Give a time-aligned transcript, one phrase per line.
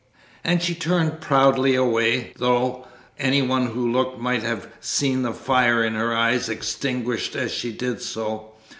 [0.43, 2.87] And she turned proudly away, though
[3.19, 8.01] anyone who looked might have seen the fire in her eyes extinguished as she did
[8.01, 8.53] so.